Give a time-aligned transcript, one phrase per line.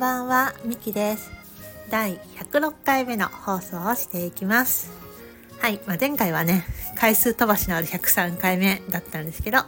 [0.00, 1.30] ばんは、みきです。
[1.90, 4.90] 第106回目の放送をしていきます。
[5.58, 6.64] はい、まあ、前回はね、
[6.94, 9.58] 回数飛ばしのある103回目だったんですけど、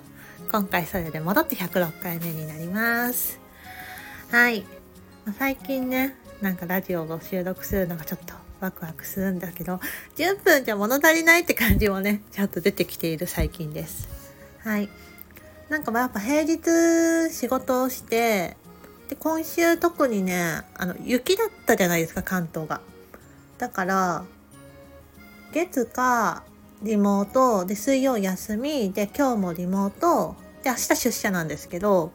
[0.51, 3.41] 今回それで戻って106回目になります。
[4.31, 4.63] はい、
[5.27, 9.81] まあ最近ね、なんかラジオを収録するのがちょっとワクワクするんだけど、
[10.17, 14.09] 10分じゃ物足りないって感じもね、ちょっと出てきている最近です。
[14.65, 14.89] はい。
[15.69, 18.57] なんかまあやっぱ平日仕事をして、
[19.13, 22.81] で今週特にねあの雪だったじゃないですか関東が。
[23.59, 24.25] だから
[25.53, 26.45] 月か
[26.83, 32.11] リモートで水曜休みで今日もリモートで明日出社なんですけど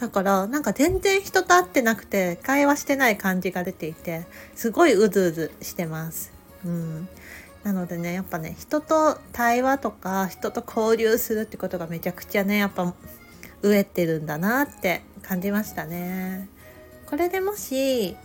[0.00, 6.32] だからなんか全然人と会ってなくて会話してない感じが出ていてすごいうずうずしてます。
[6.64, 7.08] うん。
[7.62, 12.92] なのでねやっぱね人と対話とか人と交流するってことがめちゃくちゃねやっぱ
[13.62, 16.48] 飢えてるんだなって感じましたね。
[17.06, 18.16] これでもし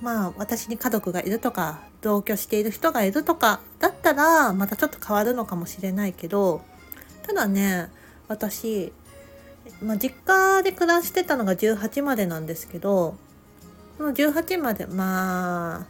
[0.00, 6.62] まあ私に家族がいるとか同居している人がいるとかだったらまたちょっと変わるのかもしれないけど
[7.26, 7.88] ただね
[8.28, 8.92] 私、
[9.82, 13.16] まあ、実家で暮らしてたのが18までなんですけど
[13.96, 15.86] その18までまあ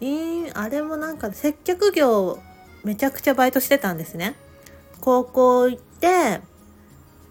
[0.00, 2.38] いいあれもなんか接客業
[2.82, 4.36] めちゃくちゃバイトしてたんですね。
[5.00, 6.40] 高校行って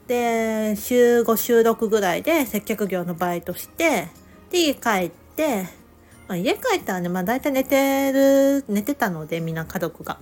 [0.07, 4.09] で週5週6ぐらいで接客業のバイトして
[4.49, 5.63] で家帰って、
[6.27, 10.19] まあ、家帰ったらねまあ大体寝てる寝てたのでみんな家族が。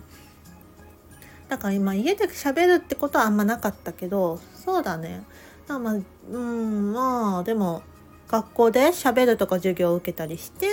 [1.49, 5.23] だから今家で喋るってことはあんまなかったけどそうだね。
[5.67, 5.95] まあまあ
[6.31, 7.81] うんまあでも
[8.29, 10.67] 学校で喋るとか授業を受けたりして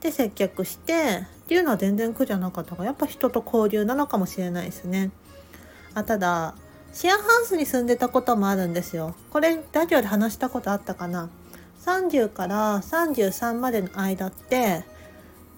[0.00, 5.10] で接客してっていうのは全然苦じゃなかったからやっぱ人と交流なのかもしれないですね。
[5.92, 6.54] あただ
[6.92, 9.14] シェアハウスに住んでたこともあるんですよ。
[9.30, 11.30] これラジオで話したことあったかな
[11.84, 14.84] ?30 から33までの間って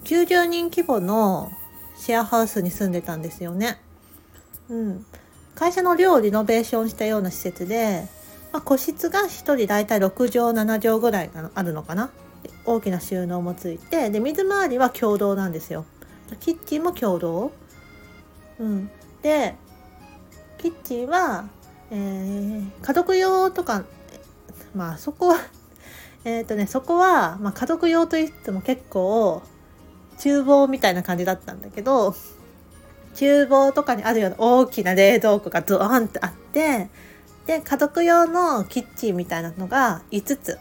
[0.04, 1.50] 90人規模の
[1.96, 3.80] シェアハウスに住んでたんですよね。
[4.68, 5.06] うん。
[5.54, 8.08] 会社の寮をリノベーションしたような施設で、
[8.52, 12.10] まあ、個室が1人だいたい6畳7畳ぐらいあるのかな？
[12.64, 15.84] 大きな収納もついてで水回りは共同なんですよ。
[16.40, 17.52] キッチンも共同。
[18.58, 18.90] うん。
[19.22, 19.54] で
[20.62, 21.48] キッチンは、
[21.90, 23.84] えー、家族用とか
[24.74, 25.38] まあそこは
[26.24, 29.42] えっ、とねそこは、まあ、家族用といっても結構
[30.18, 32.14] 厨房みたいな感じだったんだけど
[33.14, 36.88] 厨房とかにあるような大きな冷蔵庫がドーンってあって
[37.46, 40.58] で家族用のキッチンみたいなのが5つ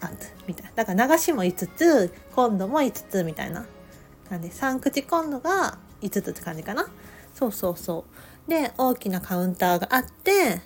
[0.00, 0.16] ある
[0.46, 0.72] みたいな。
[0.74, 3.66] だから流しも5つコンロも5つみたいな
[4.28, 4.48] 感じ。
[4.48, 6.86] 3口コンロが5つって感じかな。
[7.34, 8.33] そうそうそう。
[8.48, 10.60] で大きなカウンターがあって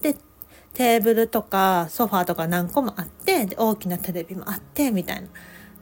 [0.00, 0.16] で
[0.74, 5.28] テーブルとかソファーとか何個もあってで大きなテレビもあってみたいな。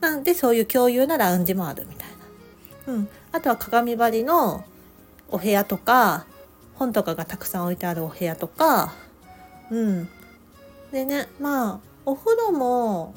[0.01, 2.09] なんでそういう共有なラウンジもあるみたい
[2.87, 4.65] な、うん、あとは鏡張りの
[5.29, 6.25] お部屋とか
[6.75, 8.95] 本とかがたくさん置いてあるお部屋とか。
[9.71, 10.09] うん。
[10.93, 13.15] でねまあお風呂も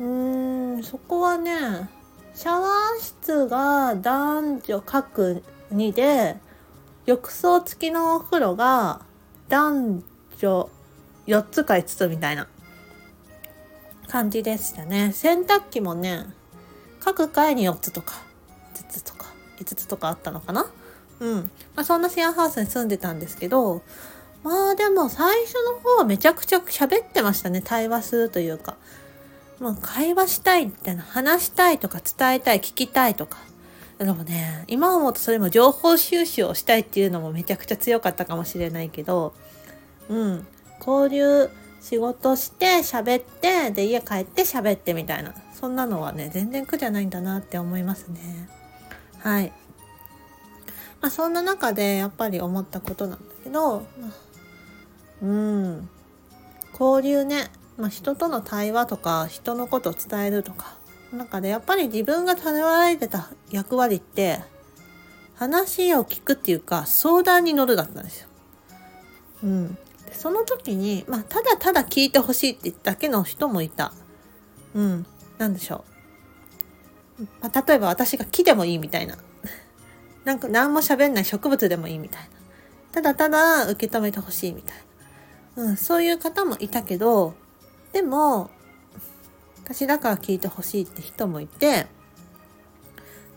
[0.00, 1.88] うーんそこはね
[2.34, 6.36] シャワー室が男女各2で
[7.06, 9.00] 浴槽付きのお風呂が
[9.48, 10.02] 男
[10.38, 10.70] 女
[11.26, 12.48] 4つか5つみたいな
[14.08, 15.12] 感じでしたね。
[15.12, 16.26] 洗濯機もね、
[17.00, 18.14] 各階に4つとか
[18.74, 19.26] 5つとか
[19.58, 20.66] 5つとかあったのかな？
[21.20, 21.50] うん。
[21.74, 23.82] まあそんなシェアハウスに住んでたんですけど、
[24.42, 27.62] まあでも最初の方はめちゃくちゃ喋ってましたね。
[27.64, 28.76] 対話するというか。
[29.58, 33.38] もう会話したいみたいな、話したいとか伝えたい、聞きたいとか。
[33.98, 39.32] でもね、今思うとそれも情報収集をしたいっていうのもめちゃくちゃ強かったかもしれないけど、
[40.10, 40.46] うん、
[40.86, 41.48] 交流、
[41.80, 48.48] 仕事して喋って、で家帰って喋ってみたいな、そんなのはね、全然苦じゃないんだなって思いますね。
[49.20, 49.52] はい。
[51.00, 53.86] まあそんな中でやっぱり思ったことなんだけど、
[55.22, 55.88] うん、
[56.78, 57.46] 交流ね、
[57.78, 60.76] まあ人との対話とか、人のことを伝えるとか、
[61.16, 64.40] 中でやっぱり自分が頼られてた役割って
[65.34, 68.28] 話を聞くっていうか相談に乗るだったんですよ。
[69.44, 69.74] うん。
[70.06, 73.92] でその時に、まあ、ただただ聞いてほしいってだけの人もいた。
[74.74, 75.06] うん。
[75.38, 75.84] なでしょ
[77.20, 77.22] う。
[77.40, 79.16] まあ、例えば私が木でもいいみたいな。
[80.24, 82.28] なんか何も喋んない植物でもいいみたいな。
[82.92, 84.76] ただただ受け止めてほしいみたい
[85.56, 85.64] な。
[85.64, 85.76] うん。
[85.76, 87.34] そういう方もいたけど、
[87.92, 88.50] でも、
[89.66, 91.86] 私だから聞いてほしいって人もいて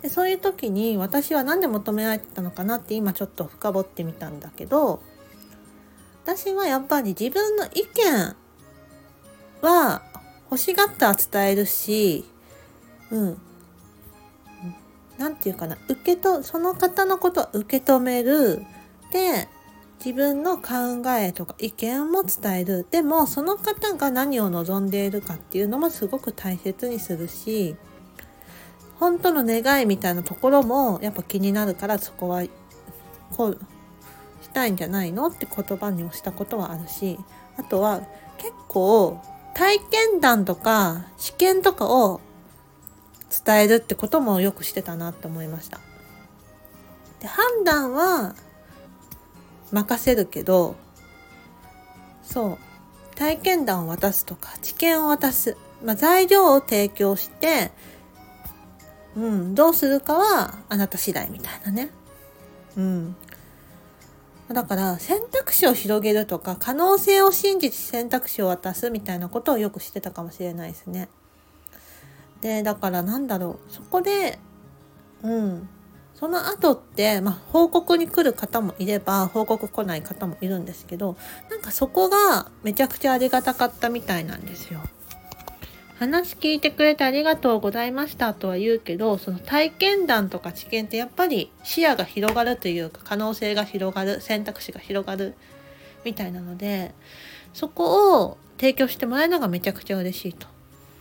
[0.03, 5.01] でそういう時に私は何で求められてたのかなって今ちょっと深掘ってみたんだけど
[6.23, 8.35] 私はやっぱり自分の意見
[9.61, 10.03] は
[10.51, 12.25] 欲しがったら伝えるし
[13.09, 13.41] うん。
[15.17, 18.63] 何て言うかな受けとその方のことを受け止める。
[19.11, 19.49] で
[20.03, 27.75] 自分の考えとか意見も伝えるでもその方が何を望んでいるかっていうのもすごく大切にするし
[28.97, 32.43] 本当の願いみたいなところもやっぱ気になるからそこは
[33.31, 33.59] こう
[34.41, 37.17] したいんじゃないのって言葉にもしたことはあるし
[37.57, 38.01] あとは
[38.37, 39.21] 結構
[39.53, 42.21] 体験談とか試験とかを
[43.45, 45.79] 伝えるってこともよくしてたなって思いました。
[47.19, 48.33] で判断は
[49.71, 50.75] 任せるけど
[52.23, 52.57] そ
[53.13, 57.71] う体験談を渡すとか知見を渡す、まあ、材料を提供して
[59.15, 61.89] うん、どうするかはあなた次第みたいなね。
[62.77, 63.15] うん。
[64.47, 71.09] だから選択肢を広げるとか可能性を信じて選択肢を渡すみたいなことをよくしてたかもしれないですね。
[72.41, 74.39] でだからなんだろうそこで
[75.21, 75.69] うん
[76.19, 81.15] その後って、まあ、報告に来る方もいれば報告来ない方もいるんですけど
[81.49, 84.81] なんかそこがめちゃくちゃありがたかったみたいなんですよ。
[85.97, 95.35] 話聞いてくれてありがとうございましたとは言うけどその体験談とか知見ってやっぱり視野が広がるというか可能性が広がる選択肢が広がる
[96.05, 96.93] みたいなので
[97.53, 100.47] そこを提供してもらえるのがめちゃくちゃ嬉しいと。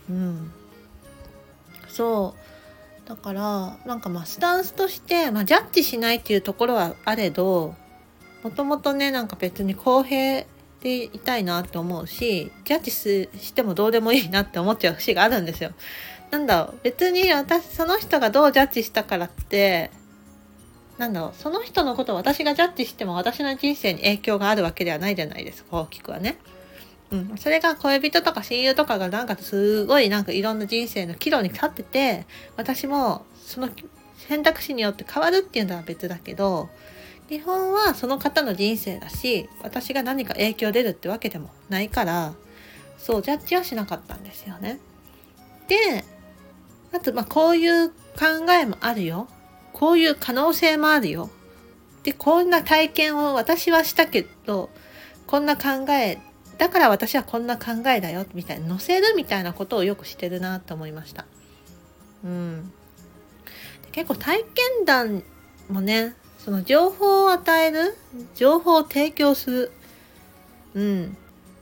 [0.09, 0.51] うん、
[1.87, 2.58] そう
[3.09, 7.73] だからなんかまあスタンスとして、まあ、ジャッジしないっていうところはあれど
[8.43, 10.45] もともとねなんか別に公平
[10.81, 15.71] でいたいなって思うしジャッジしてもどうでもいいなって思っちゃう節があるんですよ。
[16.29, 19.89] なんだろう別に私その人がどうジャッジしたからって
[20.99, 26.37] なんだろうその人のことを私がジャッジしても私の人生に影響があるわけではないじゃないですか大きくはね。
[27.11, 32.25] うん、それが恋人とか親友とかがなんかすごいなんかいろんな人生の岐路に立ってて
[32.55, 33.69] 私もその
[34.15, 36.69] 選択肢によって変わるっていうのは別だけど
[37.27, 42.33] 基本はその方の人生だし私が何か影響出るってわけでもないから
[42.97, 44.79] そうジャッジはしなかったんですよね。
[45.67, 46.03] で
[46.91, 49.27] あとまあこういう考えもあるよ。
[49.73, 51.29] こういう可能性もあるよ。
[52.03, 54.69] でこんな体験を私はしたけど
[55.27, 56.17] こんな考え
[56.59, 61.25] だから私はこんな考えだよみたいな載せるみたいなことをよくしてるなと思いました。
[62.23, 62.71] うん、
[63.91, 65.23] 結構体験談
[65.69, 67.95] もねその情報を与える
[68.35, 69.71] 情報を提供する。
[70.75, 71.17] うん。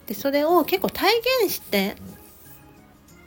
[0.08, 1.14] でそれを結構体
[1.44, 1.96] 現して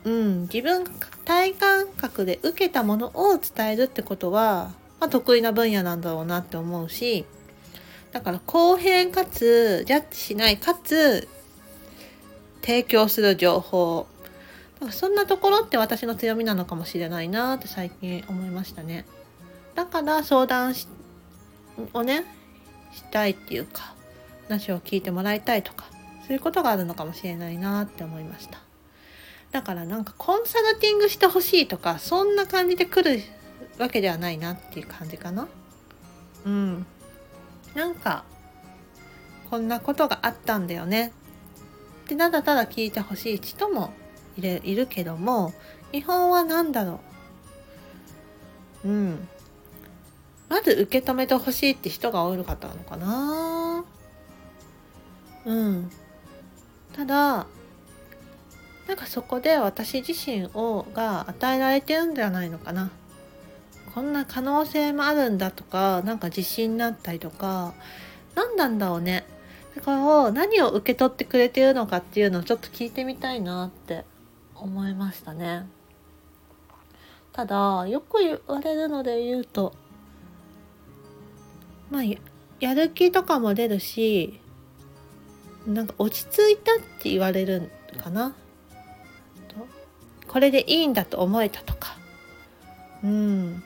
[0.05, 0.43] うん。
[0.43, 0.85] 自分
[1.25, 7.25] 体感覚で受けたものを伝えるってことは、まあ、得意な分野なんだろうなって思うし
[8.11, 11.29] だから公平かつジャッジしないかつ
[12.63, 14.07] 提供する情報。
[14.91, 19.05] そんなところって私の強みなのかもしれないなって最近思いましたね。
[19.75, 20.75] だから相談
[21.93, 22.25] をね
[22.93, 23.95] したいっていうか
[24.49, 25.85] 話を聞いてもらいたいとか
[26.27, 28.59] そういうことがあるのかもしれないなって思いました。
[29.53, 33.21] だからなんかコンサルティングしてほしいとかそんな感じで来る
[33.79, 35.49] わけではないなっていう感じかな。
[36.47, 36.87] うん。
[37.75, 38.25] なんか
[39.51, 41.13] こんなことがあったんだよね。
[42.11, 43.93] ってただただ聞いてほしい人も
[44.37, 45.53] いるいるけども
[45.93, 47.01] 基本は何だろ
[48.85, 48.89] う？
[48.89, 49.29] うん。
[50.49, 53.85] まず受け止めてほしいって人が多かったのかな。
[55.45, 55.91] うん。
[56.93, 57.47] ただ
[58.89, 62.91] なんかそこで私自身をが与えられてるんじゃないのかな。
[63.95, 67.75] こんな可能性もあるんだとかなんか自信になったりとか。
[68.35, 69.25] 何なんだろうね。
[69.75, 74.05] だから何を受け取ってくれてるのかっていうのをちょっと聞いてみたいなって
[74.55, 75.67] 思いましたね。
[77.33, 79.73] ただよく言われるので言うと
[81.91, 82.03] まあ
[82.59, 84.41] やる気とかも出るし
[85.67, 87.71] なんか落ち着いたって言われる
[88.03, 88.35] かな。
[90.27, 91.97] これでいいんだと思えたとか。
[93.03, 93.65] うん。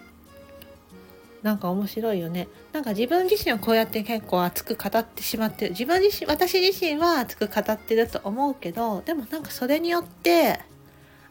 [1.45, 2.49] なんか面白いよね。
[2.73, 10.59] なんか自分自身はこうやって結構熱く語ってしまってる自分自身私自身は熱く語ってると思うけどでもなんかそれによって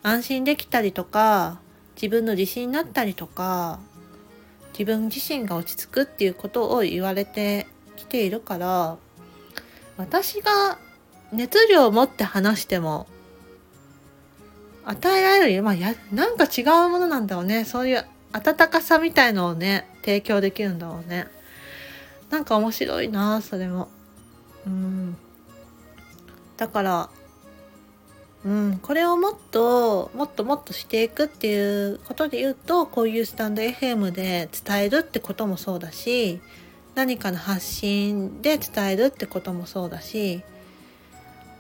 [0.04, 1.60] 安心できたりとか
[1.96, 3.80] 自分の自信になったりとか
[4.74, 7.66] 自分自身が落ち着くっていうことを言われて
[7.96, 8.98] きているから
[9.98, 10.78] 私が
[11.32, 13.08] 熱量を持って話しても
[14.86, 17.66] 与えられるまあやなんか違うものなんだろうね。
[17.66, 21.28] そういう温かさみたいのをね提供できるんだろうね。
[22.30, 23.90] なんか面白いなそれも。
[24.66, 25.16] うん。
[26.58, 27.10] だから
[28.46, 36.42] うん、これをもっともっともっとしていくっていうことで言うとこういうスタンド FM で伝えるってこともそうだし
[36.96, 40.44] 何かの発信で伝えるってこともそうだし、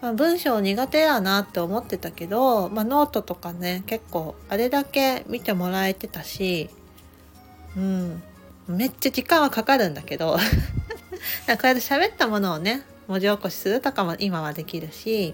[0.04, 6.70] まあ、文章苦手やなって思ってたけど、まあ、ノートとかね結構あれだけ見てもらえてたし、
[7.78, 8.22] うん、
[8.68, 10.38] めっちゃ時間はかかるんだけど。
[11.48, 15.34] こうやって喋ったものをね文字起こしするとかも今はできるし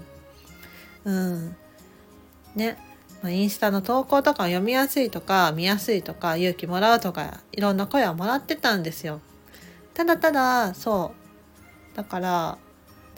[1.03, 1.55] うん。
[2.55, 2.77] ね、
[3.25, 9.19] インスタの投稿とか読みやすいとか見やすいとか勇気もらうとかいろんな声をもらってたんですよ。
[9.95, 11.13] ただただそ
[11.93, 11.97] う。
[11.97, 12.57] だから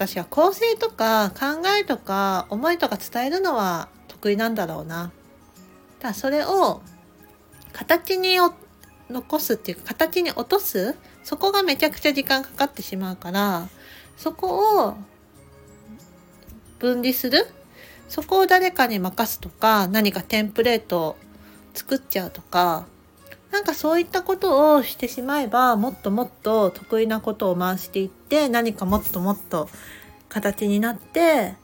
[0.02, 5.12] 私は構成とか考えとか思いとか伝えるのは得意なんだろうな。
[6.00, 6.82] だそれを
[7.72, 8.38] 形に
[9.12, 13.70] 残すっていうか形に落とすそこがめちゃくちゃ時間かかってしまうから
[14.18, 14.96] そこを
[16.80, 17.46] 分離する
[18.10, 21.18] そこを誰かに任すとか何かテンプレートを
[21.76, 22.88] 作っちゃうとか
[23.52, 29.70] なんかそういったことをしてしまえばもっともっと得意なことを回していって何かもっともっと
[30.30, 31.56] 形になって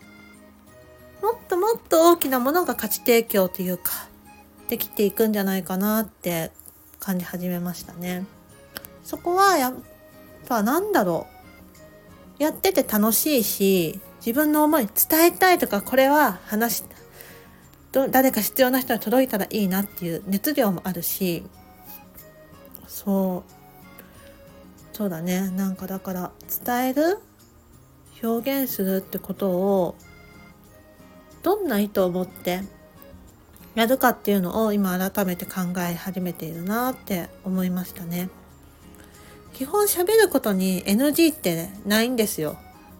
[1.21, 3.91] もっともっと大きなものが価値提供というか
[4.67, 6.51] できていくんじゃないかなって
[6.99, 8.25] 感じ始めましたね。
[9.03, 9.73] そこはやっ
[10.47, 11.27] ぱなんだろ
[12.39, 16.83] うやってて楽しいし自分の思い伝えたいとかこれは話
[18.11, 21.43] 誰か必要な人に届いたらいいなっていう熱量もあるし
[23.07, 26.31] そうそうだねなんかだから
[26.65, 27.19] 伝える？
[28.21, 29.95] 表現するってことを
[31.41, 32.63] どんな意図を持って
[33.75, 38.29] やるかっていうのを今改めて考え始めているなって思いましたね。
[39.53, 42.57] 基本喋ることに NG ってないんですよ。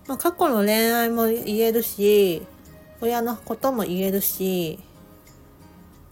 [0.08, 2.44] まあ、過去の恋愛も言えるし
[3.02, 4.80] 親のことも言えるし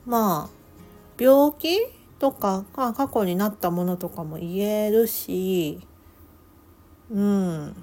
[0.05, 5.79] まあ病気とかが過去になったものとかも言えるし
[7.11, 7.75] うん、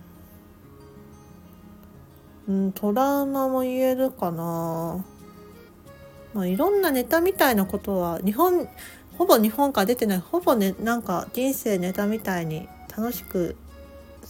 [2.49, 5.05] うん、トラウマも言えるかな。
[6.35, 8.69] まあいろんなネタみたいなことは日本
[9.19, 13.57] ほぼ日本から出てないほぼねなんか人生ネタみたいに楽しく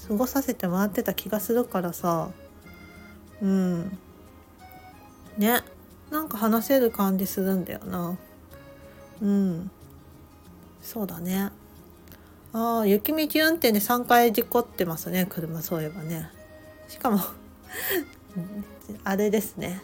[0.08, 2.30] 過ごさせてもらってた気がするからさ。
[3.40, 3.98] うん。
[5.38, 5.62] ね。
[6.10, 8.18] なんか話せる感じするんだよな。
[9.22, 9.70] うん。
[10.82, 11.50] そうだね。
[12.52, 16.28] ああ雪道運転で3回事故ってますね車そういえばね。
[16.88, 17.20] しかも
[19.04, 19.80] あれですね。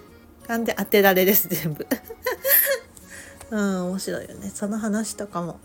[0.47, 1.87] 完全当てられです全部。
[3.50, 4.50] うん面白いよね。
[4.55, 5.59] その話とかも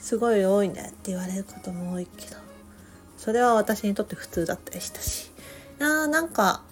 [0.00, 2.36] すごい多いねって言われることも多いけど。
[3.18, 5.30] それは私にとって普通だったりしたし。
[5.80, 6.62] あなんか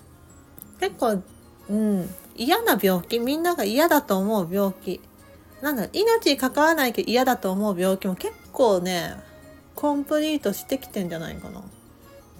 [0.78, 1.22] 結構
[1.68, 3.18] うん嫌な病気？
[3.18, 5.00] みんなが嫌だと思う病気。
[5.62, 9.14] なんだ命に関わらないけど嫌だと思う病気も結構ね
[9.74, 11.62] コンプリートしてきてんじゃないかな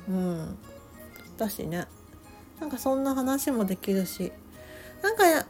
[0.09, 0.59] うん
[1.37, 1.87] だしね
[2.61, 4.33] なんかそんな話もできるし
[5.03, 5.47] なんか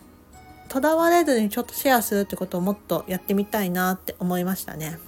[0.68, 4.98] とらわれずにちょっとシェアするってことをもっとやってみたいなって思いましたね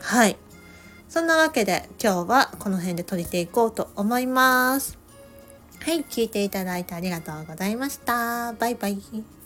[0.00, 0.36] はい
[1.12, 4.98] そんなわけで今日はこの辺で撮りていこうと思います。
[5.84, 8.54] はい、聞いていただいてありがとうございました。
[8.54, 9.41] バイバイ。